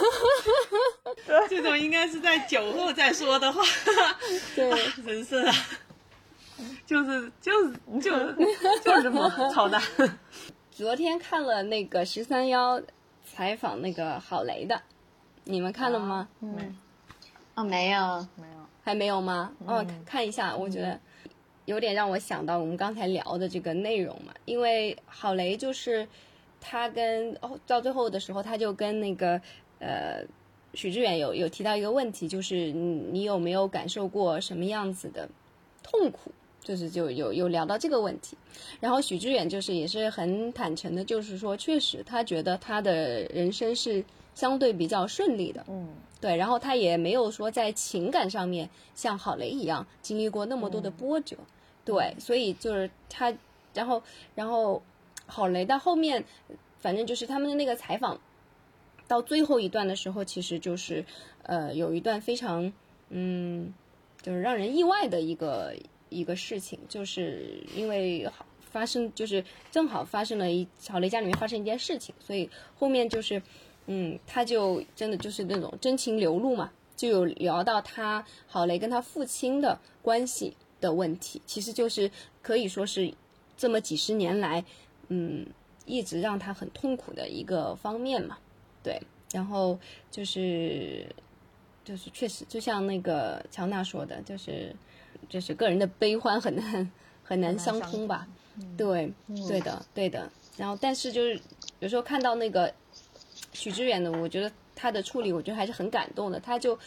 [1.04, 1.48] 哈哈！
[1.50, 3.62] 这种应该是在酒后再说的话，
[4.56, 4.72] 对，
[5.06, 5.54] 真是啊，
[6.86, 8.34] 就是就是就
[8.82, 9.82] 就是这么操蛋。
[10.72, 12.82] 昨天看了那个十三幺
[13.26, 14.82] 采访那个郝雷的，
[15.44, 16.28] 你们看了吗？
[16.42, 16.76] 嗯，
[17.56, 19.52] 哦，没有，没有，还没有吗？
[19.66, 21.00] 哦，看一下，我觉得
[21.66, 26.08] 有点让我想到我们刚才聊的这个内容嘛，因为郝雷就是
[26.60, 29.42] 他跟哦到最后的时候，他就跟那个。
[29.84, 30.24] 呃，
[30.76, 35.28] 许志远有有提到一个问题，就是你你有没有感受过什么样子的
[35.82, 36.32] 痛苦？
[36.64, 38.38] 就是就有有聊到这个问题，
[38.80, 45.90] 然后许志远就是也是很坦诚的，就是说确实他觉得他的人生是相对比较顺利的，嗯，
[46.20, 51.38] 对，然后他也没有说在情感上面像郝雷一样经历过那么多的波折，
[51.86, 53.34] 对，所以就是他，
[53.74, 54.02] 然后
[54.36, 54.82] 然后
[55.26, 56.24] 郝雷到后面，
[56.80, 58.20] 反正就是他们的那个采访。
[59.08, 61.04] 到最后一段的时候，其实就是，
[61.44, 62.72] 呃，有一段非常，
[63.10, 63.74] 嗯，
[64.22, 65.76] 就是让人意外的一个
[66.08, 68.26] 一个事情，就是因为
[68.62, 73.42] 发生，就是正好发生了一郝雷家里面发生一件事情，所以后面就是，
[73.88, 82.10] 嗯，他就真的就是那种真情流露嘛，就有聊到他郝雷跟他父亲的关系的问题，其实就是
[82.42, 83.14] 可以说是
[83.58, 84.64] 这么几十年来，
[85.10, 85.46] 嗯，
[85.86, 88.38] 一直让他很痛苦的一个方面嘛。
[88.84, 89.78] 对，然后
[90.10, 91.06] 就是，
[91.84, 94.76] 就是确实，就像那个乔娜说的，就是，
[95.30, 96.92] 就是个人的悲欢很难
[97.24, 98.28] 很难相通吧？
[98.78, 99.12] 对，
[99.48, 100.32] 对的，对的。
[100.58, 101.40] 然后，但是就是
[101.80, 102.74] 有时候看到那个
[103.54, 106.40] 许知远的，我觉得他的处理，我觉得还是很感动的。
[106.40, 106.78] 他就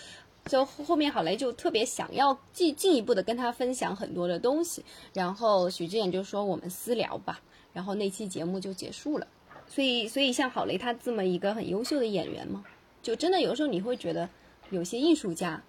[0.46, 7.40] 就后面郝雷就特别想要进进一步的跟他分享很多的东西，然后许知远就说我们私聊吧，
[7.72, 9.26] 然后那期节目就结束了。
[9.66, 12.62] 所以，所以像郝雷他这么一个很优秀的演员嘛，
[13.02, 14.28] 就真的有时候你会觉得，
[14.68, 15.62] 有些艺术家，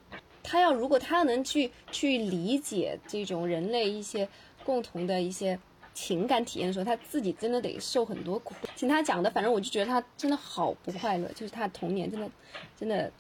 [0.44, 4.28] 他要如果他要能去去理解这种人类一些
[4.66, 5.58] 共同的一些
[5.96, 8.54] 情感体验的时候，他自己真的得受很多苦。
[8.76, 12.30] 听他讲的，反正我就觉得他真的好不快乐，就是他童年真的
[12.78, 13.12] 真的，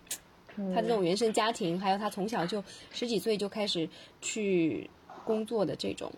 [0.75, 2.61] 他这种原生家庭，还有他从小就
[2.91, 3.89] 十几岁就开始
[4.21, 4.89] 去
[5.23, 6.11] 工作的这种，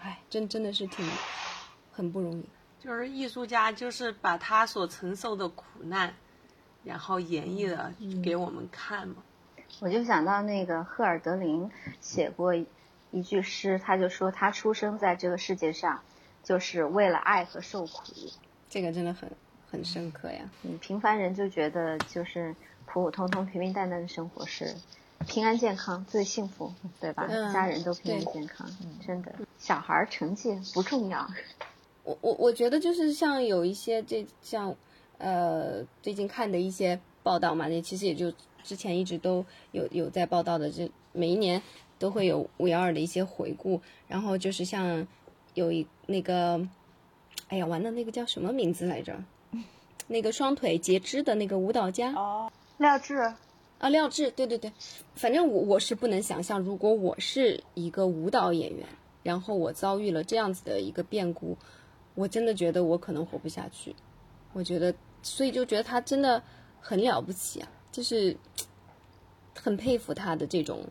[0.00, 1.06] 哎，真真的是挺
[1.92, 2.44] 很不容易。
[2.80, 6.12] 就是艺术家，就是把他所承受的苦难，
[6.82, 7.92] 然后演绎的
[8.24, 9.16] 给我们看嘛。
[9.80, 12.52] 我就想到那个赫尔德林写过
[13.12, 16.02] 一句诗，他就说他出生在这个世界上，
[16.42, 18.02] 就是为了爱和受苦。
[18.68, 19.30] 这个真的很
[19.70, 20.50] 很深刻呀。
[20.62, 24.74] 嗯，平凡人就觉得就是普普通通、平平淡淡的生活是
[25.26, 27.26] 平安健康最幸福，对吧？
[27.28, 28.66] 嗯家人都平安健康，
[29.06, 31.28] 真的，小孩儿成绩不重要。
[32.04, 34.74] 我我我觉得就是像有一些这像
[35.18, 38.32] 呃最近看的一些报道嘛，那其实也就
[38.64, 41.62] 之前一直都有有在报道的，这每一年
[42.02, 45.06] 都会有五幺二的一些回顾，然后就是像
[45.54, 46.60] 有一那个，
[47.46, 49.16] 哎呀完了那个叫什么名字来着？
[50.08, 53.14] 那个双腿截肢的那个舞蹈家哦，廖智，
[53.78, 54.72] 啊，廖智，对对对，
[55.14, 58.84] 反正我我是不能想象，如果我是一个舞蹈演员，
[59.22, 61.56] 然后我遭遇了这样子的一个变故，
[62.16, 63.94] 我真的觉得我可能活不下去。
[64.52, 66.42] 我觉得，所以就觉得他真的
[66.80, 68.36] 很了不起啊，就是
[69.54, 70.84] 很佩服他的这种、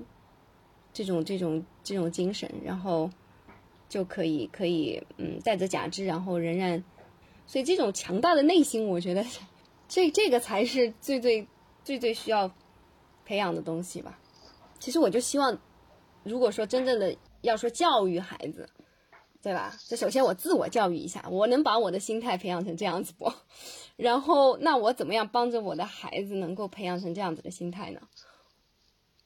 [0.93, 3.09] 这种、这种、这种精神，然后
[3.89, 6.83] 就可以可以嗯带着假肢，然后仍然，
[7.47, 9.25] 所以这种强大的内心，我觉得
[9.87, 11.47] 这这个才是最最
[11.83, 12.51] 最最需要
[13.25, 14.19] 培养的东西吧。
[14.79, 15.57] 其实我就希望，
[16.23, 18.69] 如果说真正的要说教育孩子，
[19.41, 19.75] 对吧？
[19.87, 23.31] 这首先我自我教育一下，我能把我的心态培养成这样子不？
[23.97, 28.01] 然后那我怎么样帮着我的孩子能够培养成这样子的心态呢？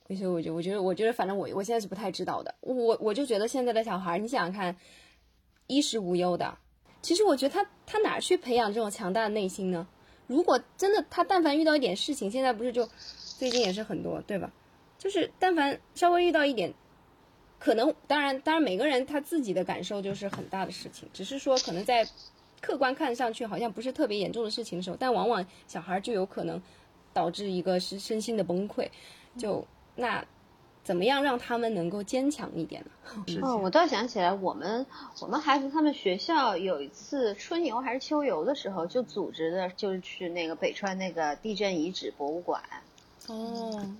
[0.08, 2.54] 所以我觉得，我觉得，我觉得，反正我我现在是不太知道的。
[2.62, 4.76] 我我就觉得现在的小孩，你想想看，
[5.66, 6.56] 衣食无忧的，
[7.02, 9.88] 其实我觉得他他哪去培养这种强大的内心呢？
[10.28, 12.88] 如果真的他但凡遇到一点事情，现在不是就
[13.18, 14.52] 最近也是很多对吧？
[15.00, 16.72] 就是但凡稍微遇到一点，
[17.58, 22.08] 可能当然当然每个人他自己的感受就是很大的事情，只是说可能在
[22.62, 26.62] 客观看上去好像不是特别严重的事情的时候，但往往小孩就有可能
[27.12, 28.88] 导致一个是身心的崩溃。
[29.38, 30.26] 就那
[30.84, 32.92] 怎么样让他们能够坚强一点呢？
[33.42, 34.86] 哦，我倒想起来，我们
[35.20, 42.62] 我们孩子他们学校有一次春游还是秋游的时候，就组织的就是去那个北川那个地震遗址博物馆。
[43.28, 43.96] 哦，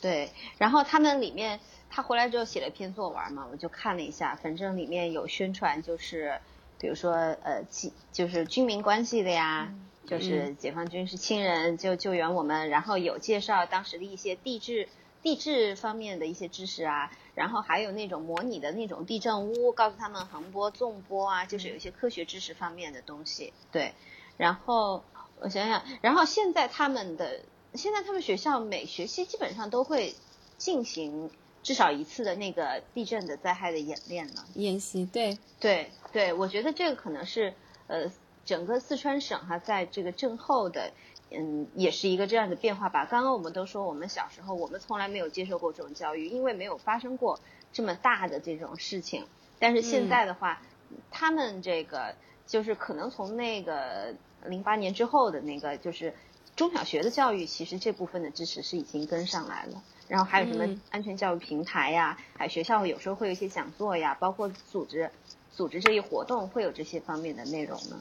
[0.00, 6.40] 对，然后他们里面他回来之后写了一篇作文嘛，我就看了一下，反正里面有宣传，就是
[6.80, 9.72] 比如说呃，记就是军民关系的呀，
[10.06, 14.88] 就是解放军是亲人就救援我们，然后有介绍当时的一些地质
[15.26, 23.52] 地质方面的一些知识啊，然后还有那种模拟的那种地震屋，告诉他们横波、纵波啊，就是有一些科学知识方面的东西。
[23.72, 23.92] 对，
[24.36, 25.02] 然后
[25.40, 27.40] 我想想，然后现在他们的
[27.74, 30.14] 现在他们学校每学期基本上都会
[30.58, 31.28] 进行
[31.60, 34.44] 至少一次的那个地震的灾害的演练呢。
[34.54, 37.52] 演习对，对对，我觉得这个可能是
[37.88, 38.12] 呃
[38.44, 40.92] 整个四川省哈，在这个震后的
[41.30, 43.04] 嗯，也是一个这样的变化吧。
[43.04, 47.40] 刚刚我们都说，我们小时候我们从来没有接受过这种教育，因为没有发生过
[47.72, 49.26] 这么大的这种事情。
[49.58, 50.62] 但是现在的话，
[51.10, 52.14] 他们这个
[52.46, 56.14] 就是可能从那个零八年之后的那个就是
[56.54, 59.82] 中小学的教育，其实这部分的知识是已经跟上来了。
[60.08, 65.10] 然后还有什么嗯安全教育平台呀，还有学校有时候会有一些讲座呀，包括组织
[65.50, 68.00] 组织这一活动会有这些方面的内容呢，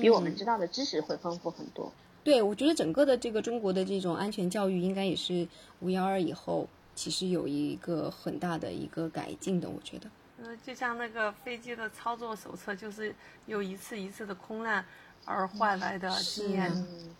[0.00, 1.92] 比我们知道的知识会丰富很多。
[2.24, 5.46] 对，我觉得整个的这个中国的这种安全教育，应该也是
[5.80, 9.68] 五幺二以后，其实有一个很大的一个改进的。
[9.68, 10.08] 我觉得，
[10.44, 13.12] 呃，就像那个飞机的操作手册，就是
[13.46, 14.84] 由一次一次的空难
[15.24, 17.14] 而换来的经验嗯，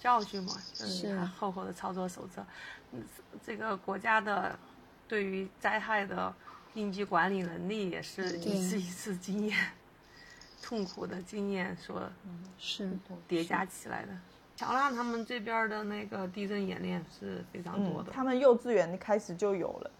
[0.00, 2.44] 教训嘛，就是厚厚的操作手册。
[2.92, 3.00] 嗯，
[3.46, 4.58] 这个国家的
[5.06, 6.34] 对于灾害的
[6.74, 9.56] 应急管理能力，也是一次一次经验、
[10.60, 12.10] 痛苦的经验所
[12.58, 12.90] 是
[13.28, 14.08] 叠加起来的。
[14.58, 19.90] 乔纳他们这边的那个地震演练是非常多的，嗯他们幼稚园开始就有了，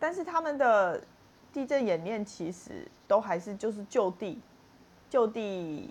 [0.00, 1.00] 但是他们的
[1.52, 4.40] 地震演练其实都还是就是就地，
[5.08, 5.88] 就地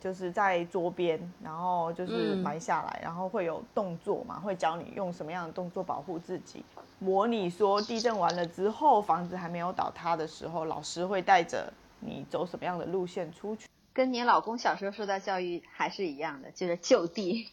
[0.00, 6.64] 就是在桌边，然后就是嗯埋下来，然后会有动作嘛，会教你用什么样的动作保护自己，
[6.98, 13.68] 模拟说地震完了之后，房子还没有倒塌的时候，老师会带着你走什么样的路线出去。
[13.94, 17.48] 跟你老公小时候受到教育还是一样的，就是就地。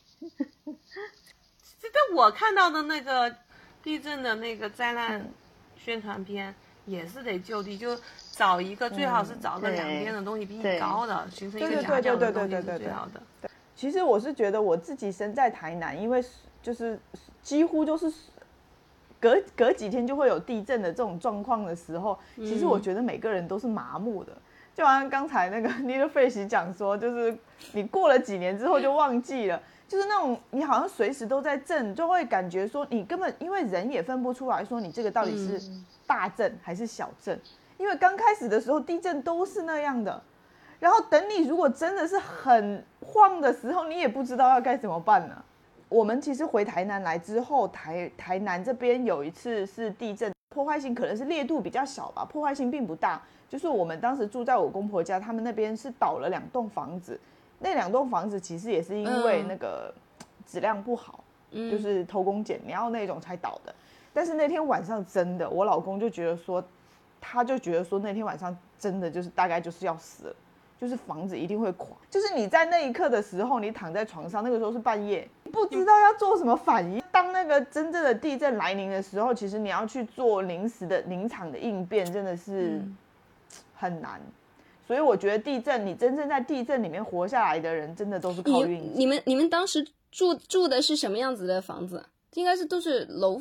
[1.80, 3.34] 这在我看到的那个
[3.84, 5.24] 地震的那个灾难
[5.78, 6.54] 宣传片，
[6.86, 7.96] 也是得就地，就
[8.32, 13.22] 找一个，最好是找个两边的东西比你高的，形成一对对个夹角的对对东西是对对好的。
[13.76, 16.24] 其实我是觉得我自己身在台南，因为
[16.62, 17.00] 就是
[17.44, 18.12] 几乎就是
[19.20, 24.36] 隔隔几天就会有地震的这种状况的时候，其实我觉得每个人都是麻木的。
[24.82, 27.38] 就好像刚才那个 Neil Fish 讲说，就是
[27.74, 35.62] 你过了几年之后就忘记了，就是那种你好像随时都在震，就会感觉说你根本因为人也分不出来说你这个到底是
[36.08, 37.40] 大震还是小震，
[37.78, 40.20] 因为刚开始的时候地震都是那样的。
[40.80, 45.44] 然后等你如果真的是很晃的时候，你也不知道要该怎么办呢。
[45.90, 53.20] 我们其实回台南来之后，台台南这边有一次是地震，破坏性可能是烈度比较小吧，破坏性并不大。
[53.50, 57.20] 就是我们当时住在我公婆家，他们那边是倒了两栋房子，
[57.60, 59.94] 那两栋房子其实也是因为嗯那个
[60.46, 63.74] 质量不好，嗯就是偷工减料那种才倒的。
[64.14, 66.64] 但是那天晚上真的，我老公就觉得说，
[67.20, 70.36] 他就觉得说那天晚上真的就是大概就是要死了。
[70.82, 77.00] 就是房子一定会垮，就是你在那一刻的时候，你躺在床上，那个时候是半夜，不知道要做什么反应。
[77.12, 82.82] 当那个真正的地震来临的时候，其实你要去做临时的临场的应变，真的是
[83.76, 84.20] 很难。
[84.88, 88.90] 所以我觉得地震，你真正在地震里面活下来的人，真的都是靠运气。
[88.96, 92.04] 你们你们当时住住的是什么样子的房子？
[92.34, 93.38] 应该是都是楼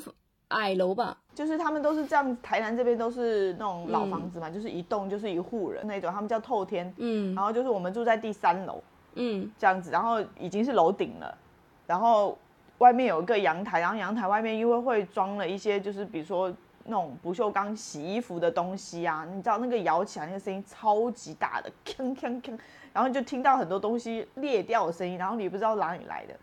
[0.51, 1.17] 矮楼吧？
[1.35, 6.93] 就是他们都是这样，台南这边都是那种老房子嘛，就是一栋就是一户人那种，他们叫透天。
[6.99, 8.83] 嗯然后就是我们住在第三楼，
[9.15, 11.39] 嗯这样子，然后已经是楼顶了，
[11.87, 12.37] 然后
[12.79, 16.53] 外面有一个阳台，然后阳台外面因为会装了一些，就是比如说
[16.85, 22.59] 那种不锈钢洗衣服的东西啊，你知道那个摇起来那个声音超级大的，锵锵锵，
[22.93, 26.35] 然后就听到很多东西裂掉的声音，然后你不知道哪里来的，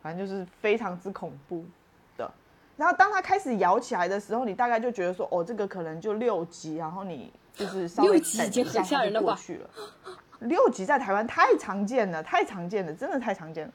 [0.00, 1.64] 反正就是非常之恐怖的。
[2.76, 9.70] 然后当它开始摇起来的时候，你大概就觉得说，哦，这个可能就六级，然后你就是稍微等一下它就过去了。
[10.40, 13.72] 六级在台湾太常见了，太常见了，真的太常见了。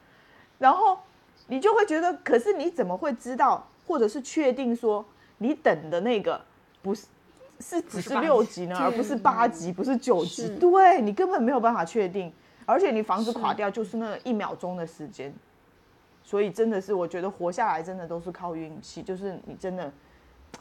[0.60, 1.00] 然后
[1.48, 5.04] 你就会觉得，可是你怎么会知道，或者是确定说
[5.40, 6.40] 你等的那个
[6.84, 7.08] 不是
[7.60, 10.56] 是只是六级呢，而不是八级，不是九级？
[10.60, 12.32] 对你根本没有办法确定，
[12.68, 15.34] 而且你房子垮掉就是那一秒钟的时间。
[16.32, 19.92] 所以真的是，我觉得活下来真的都是靠运气，就是你真的。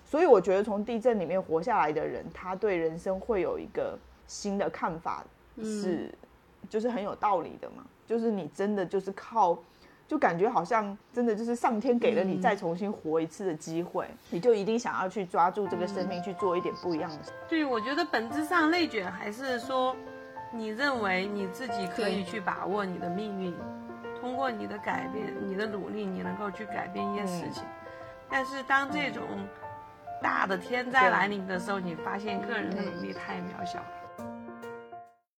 [0.05, 3.97] 所以我觉得从地震里面活下来的人，他对人生会有一个
[4.27, 5.25] 新的看法，
[5.63, 6.13] 是、
[6.69, 7.85] 就是很有道理的嘛。
[8.05, 9.57] 就是你真的就是靠，
[10.09, 17.31] 就感觉好像真的就是上天给了你再重新活一次的机会，你就一定想要去抓住这个生命，去做一点不一样的事。
[17.49, 19.95] 对，我觉得本质上内卷还是说，
[20.53, 23.55] 你认为你自己可以去把握你的命运，
[24.21, 27.65] 通过你的改变、你的努力，你能够去改变一些事情。
[28.29, 29.23] 但是当这种
[30.23, 34.00] 大的天灾来临的时候，你发现个人的努力太渺小了。